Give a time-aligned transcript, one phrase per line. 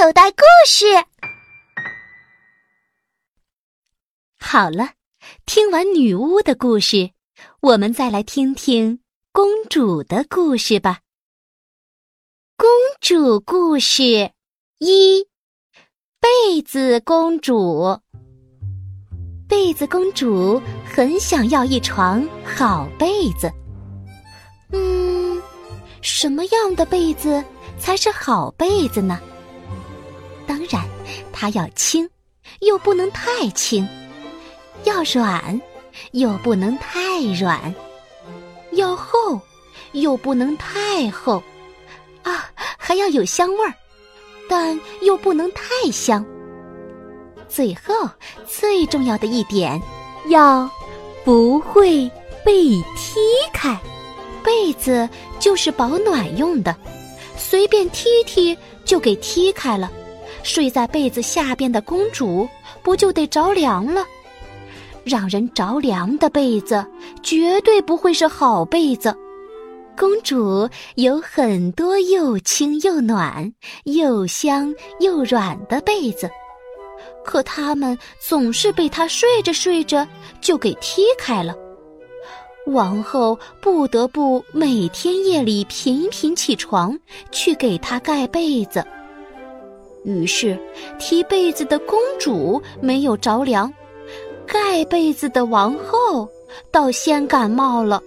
[0.00, 0.86] 口袋故事。
[4.38, 4.90] 好了，
[5.44, 7.10] 听完女巫的故事，
[7.58, 9.00] 我们再来听听
[9.32, 11.00] 公主的故事吧。
[12.56, 12.68] 公
[13.00, 14.30] 主故事
[14.78, 15.26] 一：
[16.20, 17.98] 被子公主。
[19.48, 23.50] 被子公主很想要一床好被子。
[24.70, 25.42] 嗯，
[26.02, 27.42] 什么样的被子
[27.80, 29.20] 才是好被子呢？
[30.48, 30.82] 当然，
[31.32, 32.08] 它要轻，
[32.60, 33.86] 又不能太轻；
[34.84, 35.60] 要软，
[36.12, 37.72] 又不能太软；
[38.72, 39.38] 要厚，
[39.92, 41.42] 又不能太厚。
[42.22, 43.74] 啊，还要有香味儿，
[44.48, 46.24] 但又不能太香。
[47.46, 48.08] 最后，
[48.46, 49.80] 最重要的一点，
[50.28, 50.68] 要
[51.24, 52.10] 不会
[52.42, 53.20] 被踢
[53.52, 53.78] 开。
[54.42, 55.06] 被子
[55.38, 56.74] 就是保暖用的，
[57.36, 58.56] 随便踢踢
[58.86, 59.90] 就给踢开了。
[60.48, 62.48] 睡在被子下边的公主
[62.82, 64.02] 不就得着凉了？
[65.04, 66.82] 让人着凉的被子
[67.22, 69.14] 绝对不会是好被子。
[69.94, 73.52] 公主有很多又轻又暖、
[73.84, 76.30] 又香又软的被子，
[77.22, 80.06] 可它们总是被她睡着睡着
[80.40, 81.54] 就给踢开了。
[82.68, 86.98] 王后不得不每天夜里频频起床
[87.30, 88.82] 去给她盖被子。
[90.08, 90.58] 于是，
[90.98, 93.72] 踢被子的公主没有着凉，
[94.46, 96.26] 盖被子的王后
[96.72, 98.02] 倒先感冒了。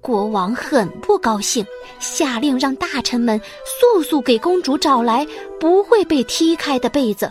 [0.00, 1.64] 国王很不高兴，
[2.00, 5.26] 下令让大臣们速速给公主找来
[5.60, 7.30] 不会被踢开的被子。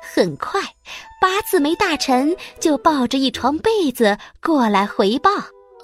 [0.00, 0.60] 很快。
[1.20, 5.30] 八字眉大臣就抱着一床被子过来回报：“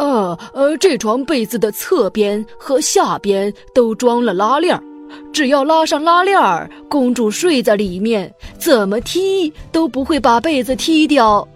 [0.01, 4.83] 呃呃，这床被子的侧边和下边都装了拉链儿，
[5.33, 11.47] 只要拉上拉链儿，公主睡在里面，怎么踢都不会把被子踢掉。”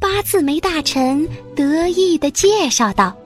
[0.00, 3.16] 八字眉大臣得意地介绍道：“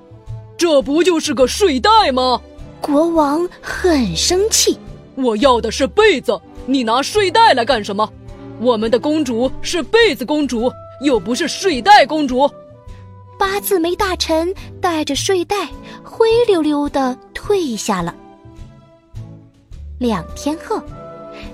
[0.57, 2.41] 这不就是个睡袋吗？”
[2.81, 4.79] 国王很生气
[5.17, 8.09] ：“我要的是被子，你拿睡袋来干什么？”
[8.61, 10.71] 我们的公主是被子公主，
[11.03, 12.49] 又不是睡袋公主。
[13.39, 15.67] 八字眉大臣带着睡袋
[16.03, 18.15] 灰溜溜的退下了。
[20.01, 20.81] 两天后，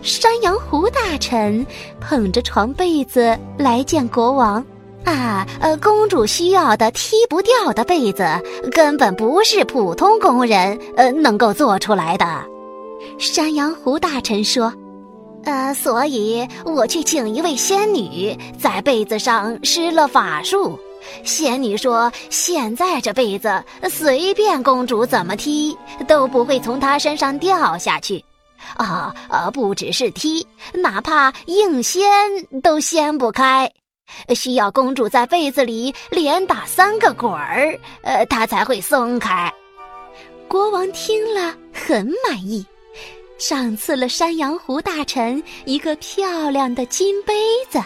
[0.02, 1.66] 山羊胡大臣
[2.00, 4.64] 捧着床被子来见国王。
[5.04, 8.24] 啊，呃，公主需要的踢不掉的被子，
[8.70, 12.24] 根本不是普通工人呃能够做出来的。
[13.18, 14.72] 山羊胡大臣说。
[15.42, 20.78] 呃，所以我去请一位仙女，在被子上施了法术。
[21.24, 25.76] 仙女说，现在这被子随便公主怎么踢
[26.06, 28.24] 都不会从她身上掉下去。
[28.76, 32.04] 啊，呃，不只是踢，哪怕硬掀
[32.62, 33.70] 都掀不开，
[34.34, 39.52] 需要公主在被子里连打三个滚儿，呃，她才会松开。
[40.48, 42.64] 国王听了很满意。
[43.38, 47.34] 赏赐了山羊胡大臣一个漂亮的金杯
[47.68, 47.78] 子。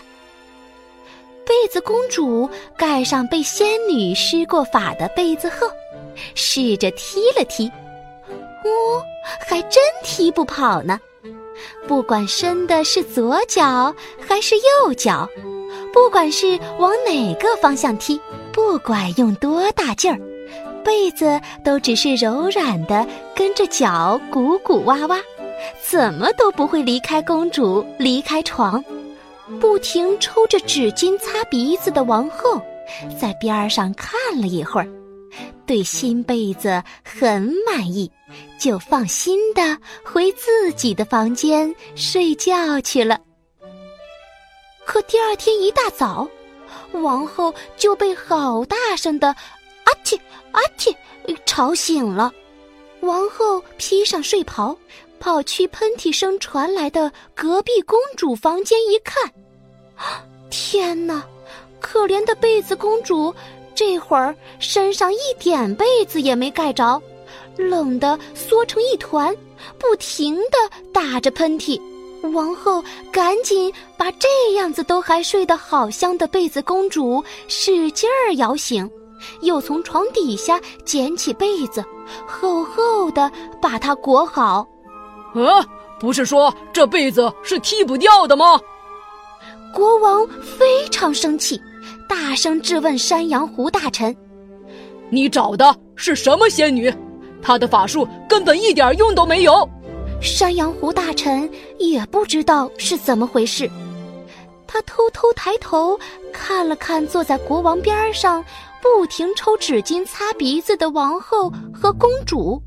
[1.44, 5.66] 被子公主盖上被仙女施过法的被子后，
[6.36, 7.68] 试着踢了踢，
[8.64, 9.02] 哦，
[9.40, 10.98] 还真踢不跑呢。
[11.86, 13.94] 不管伸的是左脚
[14.26, 15.28] 还是右脚，
[15.92, 18.20] 不管是往哪个方向踢，
[18.52, 20.18] 不管用多大劲儿，
[20.82, 25.18] 被子都只是柔软的跟着脚鼓鼓哇哇。
[25.82, 28.82] 怎么都不会离开公主，离开床。
[29.60, 32.62] 不停抽着纸巾擦鼻子的王后，
[33.20, 34.88] 在边上看了一会儿，
[35.66, 38.10] 对新被子很满意，
[38.58, 43.18] 就放心的回自己的房间睡觉去了。
[44.84, 46.28] 可第二天一大早，
[46.92, 49.28] 王后就被好大声的
[49.84, 50.18] “阿嚏
[50.52, 50.94] 阿嚏”
[51.46, 52.32] 吵醒了。
[53.00, 54.76] 王后披上睡袍。
[55.22, 59.30] 跑去喷嚏声传来的隔壁公主房间一看，
[60.48, 61.22] 天哪！
[61.78, 63.34] 可怜的被子公主，
[63.74, 66.98] 这会儿身上一点被子也没盖着，
[67.56, 69.34] 冷得缩成一团，
[69.78, 71.80] 不停地打着喷嚏。
[72.34, 78.88] 王后赶紧把这样子都还睡得好香的被子公主使劲儿摇醒，
[79.40, 81.82] 又从床底下捡起被子，
[82.26, 83.30] 厚厚的
[83.60, 84.66] 把它裹好。
[85.34, 85.64] 啊，
[85.98, 88.60] 不是说这被子是踢不掉的吗？
[89.72, 91.58] 国王非常生气，
[92.08, 94.14] 大声质问山羊胡大臣
[95.08, 96.92] ：“你找的是什么仙女？
[97.42, 99.68] 她的法术根本一点用都没有！
[100.20, 103.70] 山羊胡大臣也不知道是怎么回事，
[104.66, 105.98] 他偷偷抬头
[106.32, 108.44] 看了看坐在国王边上，
[108.82, 112.62] 不停抽纸巾擦鼻子的王后和公主，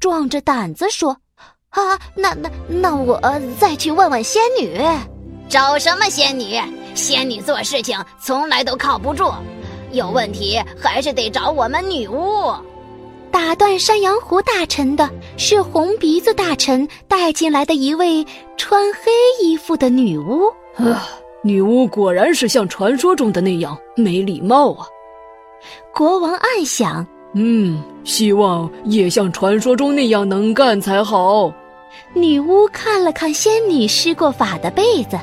[0.00, 1.14] 壮着胆子说
[1.68, 3.20] ：“啊，那那那我
[3.60, 4.80] 再去问问仙女。”
[5.46, 6.58] 找什么仙女？
[6.94, 9.30] 仙女做事情从来都靠不住，
[9.92, 12.50] 有问题还是得找我们女巫。
[13.34, 18.24] 打断山羊胡大臣的是红鼻子大臣带进来的一位
[18.56, 19.10] 穿黑
[19.42, 20.46] 衣服的女巫。
[20.76, 21.08] 啊，
[21.42, 24.86] 女巫果然是像传说中的那样没礼貌啊！
[25.92, 27.04] 国王暗想：
[27.34, 31.52] 嗯，希望也像传说中那样能干才好。
[32.12, 35.18] 女巫看了看仙女施过法的被子，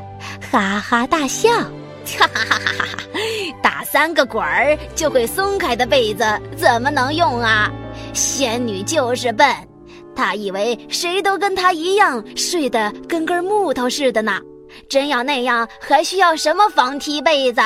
[0.52, 2.98] 哈哈大笑：哈哈哈哈哈！
[3.64, 6.26] 打三个滚儿就会松开的被子
[6.58, 7.72] 怎么能用啊？
[8.14, 9.48] 仙女就是笨，
[10.16, 14.40] 她以为谁都跟她一样睡得跟根木头似的呢。
[14.88, 17.62] 真要那样，还需要什么防踢被子？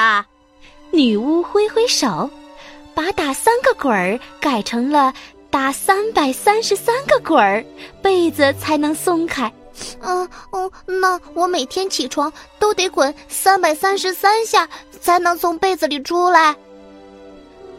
[0.92, 2.30] 女巫挥挥手，
[2.94, 5.14] 把打三个滚儿改成了
[5.50, 7.64] 打三百三十三个滚儿，
[8.02, 9.52] 被子才能松开。
[10.02, 14.68] 嗯嗯，那我每天起床都得滚三百三十三下，
[15.02, 16.56] 才能从被子里出来。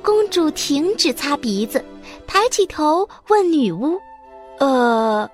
[0.03, 1.85] 公主停止擦鼻子。
[2.27, 3.99] 抬起头问女巫
[4.59, 5.29] ：“呃，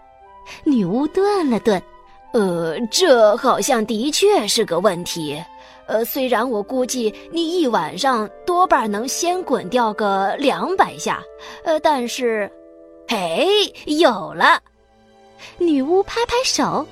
[0.64, 1.82] 女巫顿了顿，
[2.32, 5.42] 呃，这好像的确是个问题。
[5.86, 11.22] 呃，虽然我估计你一晚上多半能先滚掉个两百下，
[11.64, 12.50] 呃，但是，
[13.08, 13.48] 嘿，
[13.86, 14.60] 有了！
[15.58, 16.86] 女巫拍拍手，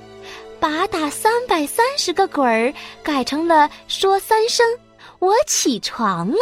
[0.59, 4.65] 把打三百三十个滚儿改成了说三声
[5.19, 6.39] ‘我起床了’。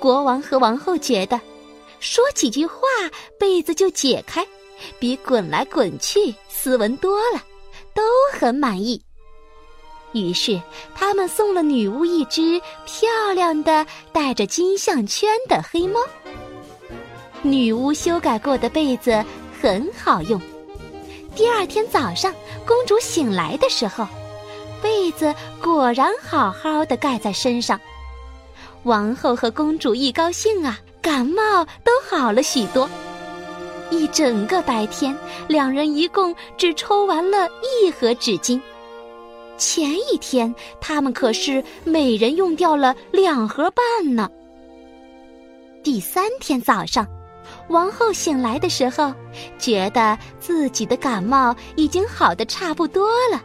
[0.00, 1.40] 国王和王后觉得。”
[2.02, 2.74] 说几句话，
[3.38, 4.44] 被子就解开，
[4.98, 7.40] 比滚来滚去斯文多了，
[7.94, 8.02] 都
[8.32, 9.00] 很满意。
[10.12, 10.60] 于是
[10.96, 16.00] 他们送了女巫一只漂亮的带着金项圈的黑猫。
[17.40, 19.24] 女巫修改过的被子
[19.62, 20.40] 很好用。
[21.36, 22.34] 第二天早上，
[22.66, 24.08] 公主醒来的时候，
[24.82, 25.32] 被子
[25.62, 27.80] 果然好好的盖在身上。
[28.82, 30.80] 王后和公主一高兴啊！
[31.02, 32.88] 感冒都好了许多。
[33.90, 35.14] 一整个白天，
[35.48, 38.58] 两人一共只抽完了一盒纸巾。
[39.58, 44.30] 前一天，他们可是每人用掉了两盒半呢。
[45.82, 47.06] 第三天早上，
[47.68, 49.12] 王后醒来的时候，
[49.58, 53.42] 觉得自己的感冒已经好的差不多了，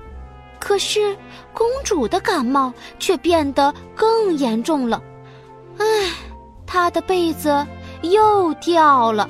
[0.59, 1.17] 可是
[1.53, 5.01] 公主的感冒却变得更严重了。
[5.79, 5.85] 唉。
[6.67, 7.65] 他的被子
[8.01, 9.27] 又掉了，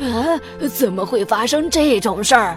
[0.00, 0.40] 啊！
[0.72, 2.56] 怎么会发生这种事儿？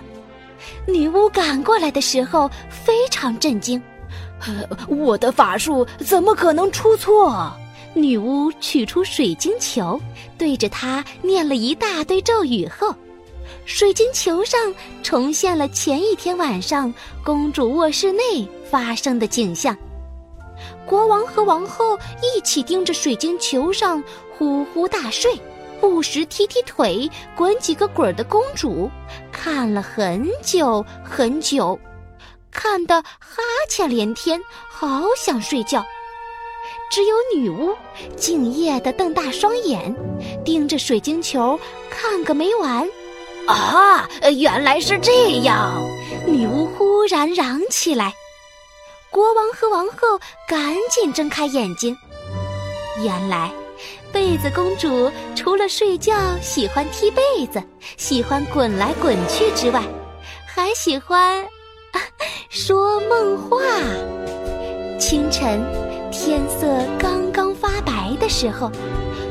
[0.85, 3.81] 女巫赶过来的时候非常震惊，
[4.87, 7.51] 我的法术怎么可能出错？
[7.93, 9.99] 女巫取出水晶球，
[10.37, 12.93] 对着它念了一大堆咒语后，
[13.65, 14.59] 水晶球上
[15.01, 16.93] 重现了前一天晚上
[17.23, 19.75] 公主卧室内发生的景象。
[20.89, 24.03] 国王和王后一起盯着水晶球上
[24.35, 25.39] 呼呼大睡、
[25.79, 28.89] 不时踢踢腿、滚几个滚儿的公主，
[29.31, 31.79] 看了很久很久，
[32.49, 35.85] 看得哈欠连天，好想睡觉。
[36.89, 37.75] 只有女巫
[38.17, 39.95] 敬业地瞪大双眼，
[40.43, 41.59] 盯着水晶球
[41.91, 42.89] 看个没完。
[43.45, 45.71] 啊，原来是这样！
[46.25, 48.11] 女巫忽然嚷起来。
[49.11, 51.97] 国王和王后赶紧睁开眼睛，
[53.03, 53.51] 原来，
[54.11, 57.61] 被子公主除了睡觉喜欢踢被子、
[57.97, 59.81] 喜欢滚来滚去之外，
[60.45, 61.45] 还喜欢
[62.49, 63.57] 说梦话。
[64.99, 65.63] 清晨，
[66.11, 66.67] 天色
[66.99, 68.71] 刚刚发白的时候，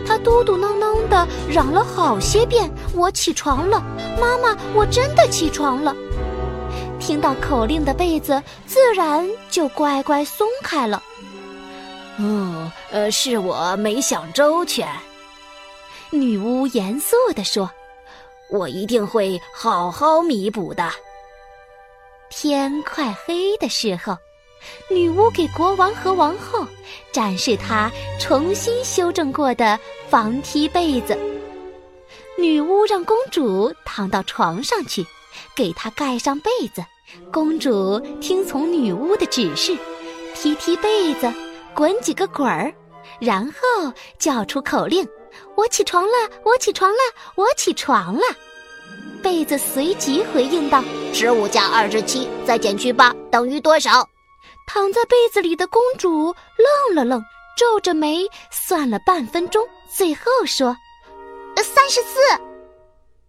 [0.04, 3.80] 她嘟嘟囔囔的嚷了好些遍：“我起床了，
[4.20, 5.94] 妈妈，我真的起床了。”
[7.08, 11.02] 听到口令的被子自然就乖乖松开了。
[12.18, 14.86] 嗯，呃，是我没想周全。
[16.10, 17.70] 女巫严肃地说
[18.52, 20.86] ：“我一定会好好弥补的。”
[22.28, 24.14] 天快黑的时候，
[24.90, 26.68] 女巫给国王和王后
[27.10, 31.18] 展示她重新修正过的防踢被子。
[32.36, 35.06] 女巫让公主躺到床上去。
[35.54, 36.84] 给她盖上被子，
[37.32, 39.76] 公主听从女巫的指示，
[40.34, 41.32] 踢踢被子，
[41.74, 42.72] 滚几个滚儿，
[43.20, 45.06] 然后叫出口令
[45.56, 46.12] ：“我起床了，
[46.44, 46.98] 我起床了，
[47.34, 48.22] 我起床了。”
[49.22, 54.08] 被子随即回应道：“十五加二十七再减去八等于多少？
[54.66, 57.22] 躺在被子里的公主愣了愣，
[57.56, 60.76] 皱着眉算了半分钟，最后说
[61.56, 62.20] ：“三十四。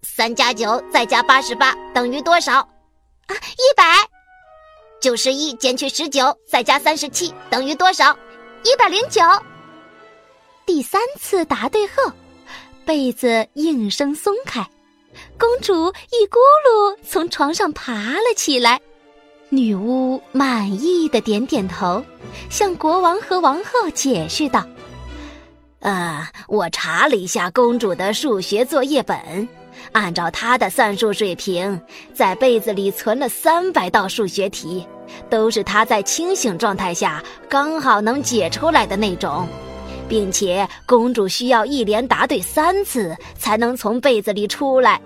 [0.01, 2.67] 三加九再加八十八等于多少？
[3.29, 3.83] 啊，一百。
[4.99, 8.11] 九十一减去十九再加三十七等于多少？
[8.63, 9.21] 一百零九。
[10.65, 12.11] 第三次答对后，
[12.85, 14.67] 被子应声松开，
[15.37, 18.79] 公主一咕噜从床上爬了起来。
[19.47, 22.03] 女巫满意的点点头，
[22.49, 24.63] 向国王和王后解释道
[25.81, 29.47] ：“啊，我查了一下公主的数学作业本，
[29.91, 31.79] 按照他的算术水平，
[32.13, 34.85] 在被子里存了三百道数学题，
[35.29, 39.47] 都是他在清醒状态下刚好能解出来的那种。”
[40.09, 44.99] 并且公主需要一连答对三次才能从被子里出来，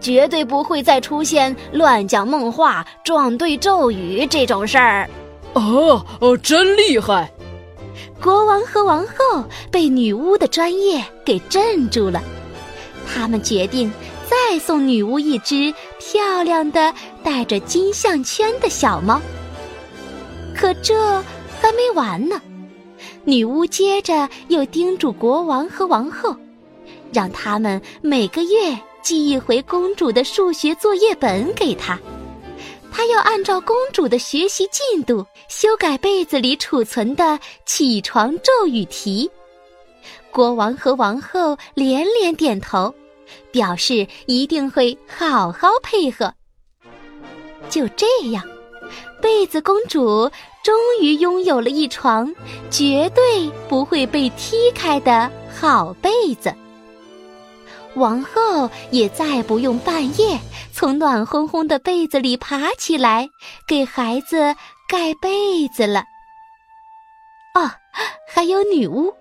[0.00, 5.08] 绝对不会再出现乱讲梦话、撞对咒语这种事儿。
[5.52, 7.30] 哦哦，真厉害！
[8.20, 12.20] 国王和王后被女巫的专业给镇住了，
[13.12, 13.90] 他们决定
[14.28, 16.92] 再送女巫一只漂亮的
[17.24, 19.20] 带着金项圈的小猫。
[20.54, 21.22] 可这
[21.60, 22.40] 还没完呢。
[23.24, 26.34] 女巫接着又叮嘱国王和王后，
[27.12, 31.98] 让他们每个月寄一回公主的数学作业本给她。
[32.90, 39.30] 她要按照公主的学习进度修改被子里储存的起床咒语题。
[40.30, 42.94] 国王和王后连连点头，
[43.50, 46.32] 表示一定会好好配合。
[47.68, 48.42] 就这样。
[49.20, 50.30] 被子公主
[50.62, 52.32] 终于拥有了一床
[52.70, 56.54] 绝对不会被踢开的好被子。
[57.96, 60.38] 王后也再不用半夜
[60.72, 63.28] 从暖烘烘的被子里爬起来
[63.66, 64.54] 给孩子
[64.88, 66.04] 盖被子了。
[67.54, 67.68] 哦，
[68.28, 69.12] 还有女巫，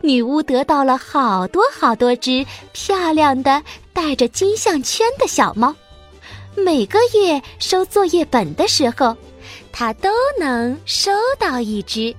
[0.00, 5.74] 女巫得到了好多好多只漂亮的带着金项圈的小猫。
[6.56, 9.16] 每个月收作业本的时候，
[9.72, 12.14] 她都能收到一只。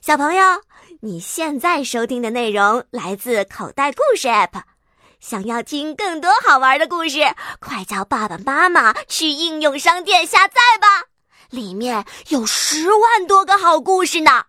[0.00, 0.42] 小朋友，
[1.00, 4.62] 你现在收听的内容来自口袋故事 App。
[5.20, 7.18] 想要听更多好玩的故事，
[7.60, 11.04] 快叫爸爸妈妈去应用商店下载吧，
[11.50, 14.44] 里面有十万多个好故事呢。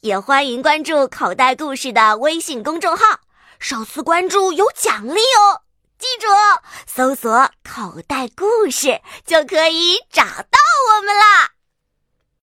[0.00, 3.20] 也欢迎关注口袋故事的微信公众号，
[3.58, 5.62] 首次关注有奖励哦！
[5.98, 6.26] 记住，
[6.86, 10.58] 搜索“口袋故事”就可以找到
[10.92, 11.55] 我们啦。